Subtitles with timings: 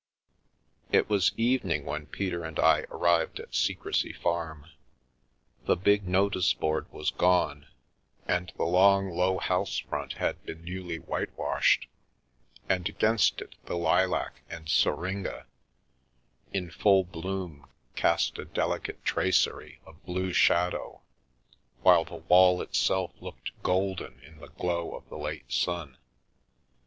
[0.91, 4.65] It was evening when Peter and I arrived at Secrecy Farm.
[5.65, 7.67] The big notice board was gone,
[8.25, 11.85] and the long, low house front had been newly whitewashed,
[12.67, 15.45] and against it the lilac and syringa,
[16.51, 21.03] in full bloom, cast a deli cate tracery of blue shadow,
[21.83, 25.95] while the wall itself looked golden in the glow of the late sun.